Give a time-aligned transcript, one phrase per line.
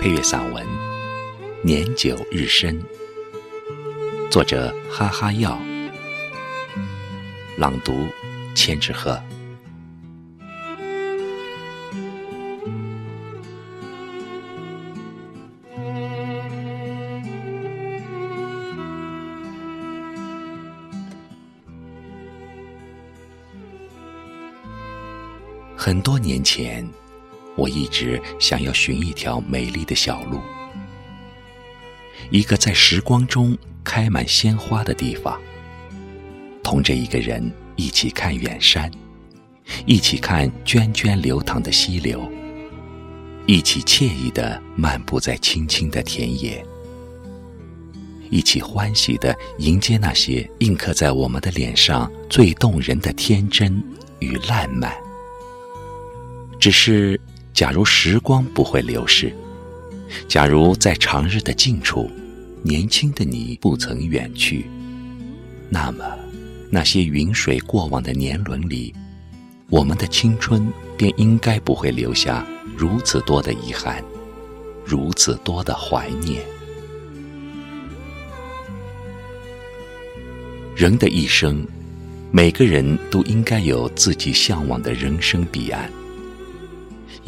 [0.00, 0.66] 配乐散文
[1.62, 2.82] 《年久日深》，
[4.30, 5.60] 作者哈哈药，
[7.58, 8.08] 朗读
[8.54, 9.20] 千纸鹤。
[25.76, 26.88] 很多年前，
[27.56, 30.40] 我一直想要寻一条美丽的小路，
[32.30, 35.38] 一个在时光中开满鲜花的地方，
[36.62, 38.90] 同着一个人一起看远山，
[39.84, 42.30] 一起看涓涓流淌的溪流，
[43.46, 46.64] 一起惬意的漫步在青青的田野，
[48.30, 53.82] 一起欢喜的迎接那些印刻在我们的脸上最动人的天真
[54.20, 54.94] 与烂漫。
[56.58, 57.18] 只是，
[57.60, 59.30] 假如时光不会流逝，
[60.26, 62.10] 假如在长日的近处，
[62.62, 64.64] 年轻的你不曾远去，
[65.68, 66.02] 那么，
[66.70, 68.94] 那些云水过往的年轮里，
[69.68, 74.02] 我们的青春便应该不会留下如此多的遗憾，
[74.82, 76.42] 如此多的怀念。
[80.74, 81.62] 人的一生，
[82.30, 85.92] 每个人都应该有自己向往的人生彼岸。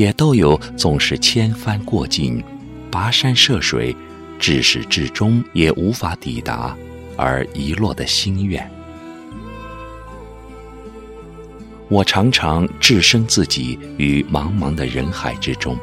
[0.00, 2.42] 也都有总是千帆过尽、
[2.90, 3.94] 跋山涉水，
[4.38, 6.74] 至始至终也无法抵达
[7.18, 8.66] 而遗落的心愿。
[11.90, 15.76] 我常常置身自己于茫茫的人海之中，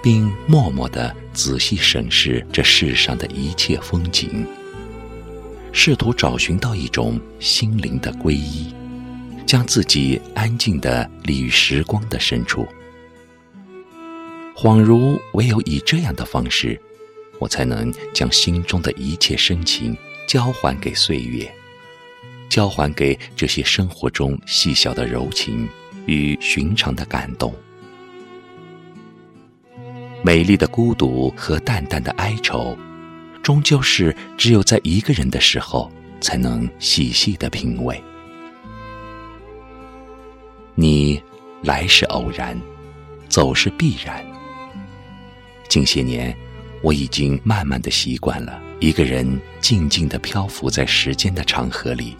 [0.00, 4.46] 并默默地仔细审视这世上的一切风景，
[5.72, 8.72] 试图找寻到一种心灵的皈依，
[9.44, 12.64] 将自己安静地立于时光的深处。
[14.54, 16.80] 恍如唯有以这样的方式，
[17.38, 19.96] 我才能将心中的一切深情
[20.28, 21.52] 交还给岁月，
[22.48, 25.68] 交还给这些生活中细小的柔情
[26.06, 27.52] 与寻常的感动。
[30.22, 32.76] 美丽的孤独和淡淡的哀愁，
[33.42, 35.90] 终究是只有在一个人的时候
[36.20, 38.00] 才能细细的品味。
[40.76, 41.20] 你
[41.62, 42.56] 来是偶然，
[43.28, 44.24] 走是必然。
[45.72, 46.36] 近些年，
[46.82, 52.14] 我已经慢慢的习惯了一个人静静的漂浮在时间的长河里，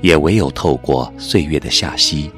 [0.00, 2.30] 也唯有透过岁月的夏息，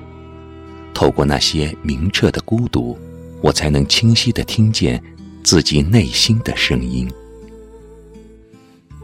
[0.95, 2.99] 透过那些明澈的孤独，
[3.43, 4.99] 我才能清晰的听见
[5.45, 7.07] 自己内心的声音。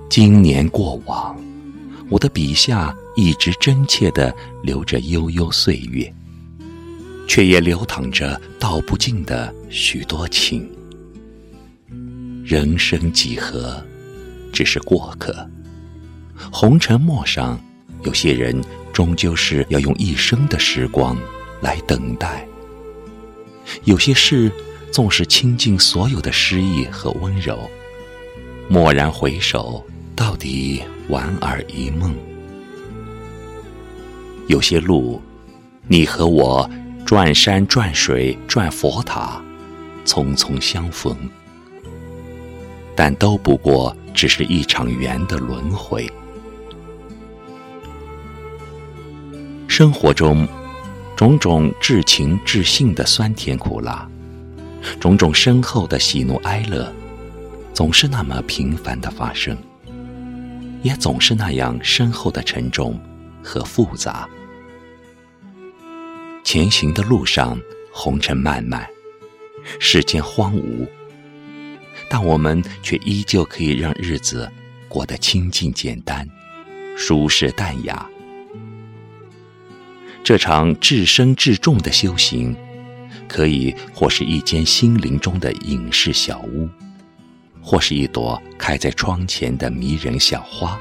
[0.08, 1.38] 经年过往，
[2.08, 6.10] 我的笔下一直真切的流着悠悠岁月。
[7.26, 10.68] 却也流淌着道不尽的许多情。
[12.44, 13.82] 人生几何，
[14.52, 15.48] 只是过客。
[16.50, 17.58] 红尘陌上，
[18.02, 18.60] 有些人
[18.92, 21.16] 终究是要用一生的时光
[21.60, 22.46] 来等待。
[23.84, 24.50] 有些事，
[24.90, 27.70] 纵使倾尽所有的诗意和温柔，
[28.68, 29.82] 蓦然回首，
[30.16, 32.14] 到底莞尔一梦。
[34.48, 35.22] 有些路，
[35.86, 36.68] 你和我。
[37.04, 39.42] 转山转水转佛塔，
[40.04, 41.14] 匆匆相逢，
[42.96, 46.10] 但都不过只是一场缘的轮回。
[49.68, 50.48] 生活中，
[51.16, 54.08] 种种至情至性的酸甜苦辣，
[54.98, 56.90] 种种深厚的喜怒哀乐，
[57.74, 59.56] 总是那么平凡的发生，
[60.82, 62.98] 也总是那样深厚的沉重
[63.42, 64.26] 和复杂。
[66.52, 67.58] 前行的路上，
[67.90, 68.86] 红尘漫漫，
[69.80, 70.86] 世间荒芜，
[72.10, 74.46] 但我们却依旧可以让日子
[74.86, 76.28] 过得清静简单、
[76.94, 78.06] 舒适淡雅。
[80.22, 82.54] 这场至深至重的修行，
[83.26, 86.68] 可以或是一间心灵中的隐士小屋，
[87.62, 90.78] 或是一朵开在窗前的迷人小花，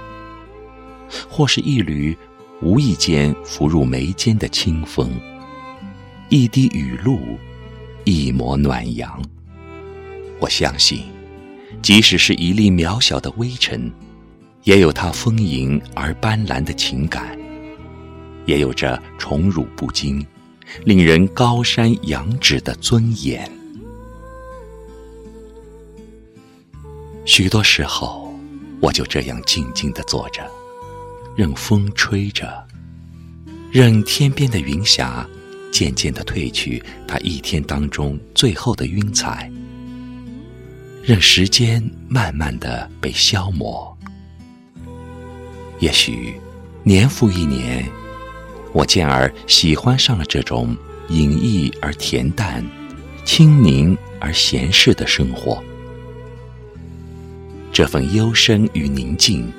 [1.30, 2.18] 或是一缕
[2.62, 5.10] 无意间拂入眉间的清风。
[6.32, 7.20] 一滴雨露，
[8.06, 9.22] 一抹暖阳。
[10.40, 11.04] 我相信，
[11.82, 13.92] 即使是一粒渺小的微尘，
[14.64, 17.38] 也有它丰盈而斑斓的情感，
[18.46, 20.26] 也有着宠辱不惊、
[20.86, 23.52] 令人高山仰止的尊严。
[27.26, 28.34] 许多时候，
[28.80, 30.50] 我就这样静静的坐着，
[31.36, 32.66] 任风吹着，
[33.70, 35.28] 任天边的云霞。
[35.72, 39.50] 渐渐的褪去他一天当中最后的晕彩，
[41.02, 43.98] 任时间慢慢的被消磨。
[45.80, 46.36] 也许，
[46.84, 47.90] 年复一年，
[48.74, 50.76] 我渐而喜欢上了这种
[51.10, 52.64] 隐逸而恬淡、
[53.26, 55.64] 清宁而闲适的生活。
[57.72, 59.52] 这份幽深与宁静，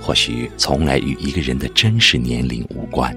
[0.00, 3.16] 或许从来与一个人的真实年龄无关，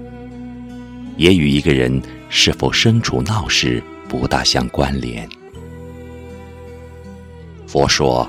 [1.16, 2.00] 也与一个人
[2.36, 5.26] 是否身处闹市不大相关联。
[7.64, 8.28] 佛说，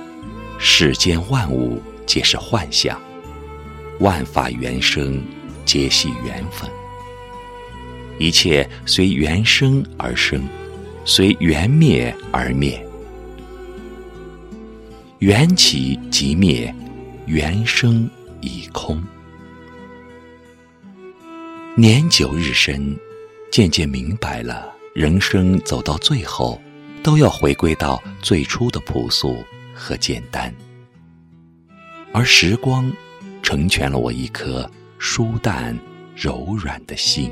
[0.60, 3.02] 世间万物皆是幻象。
[4.00, 5.20] 万法缘生，
[5.66, 6.70] 皆系缘分。
[8.20, 10.48] 一切随缘生而生，
[11.04, 12.88] 随缘灭而灭。
[15.18, 16.74] 缘起即灭，
[17.26, 18.08] 缘生
[18.40, 19.02] 已空。
[21.76, 22.96] 年久日深，
[23.52, 26.62] 渐渐明白了，人生走到最后，
[27.02, 29.44] 都要回归到最初的朴素
[29.74, 30.54] 和简单。
[32.14, 32.92] 而时光。
[33.46, 35.78] 成全了我一颗舒淡
[36.16, 37.32] 柔软的心。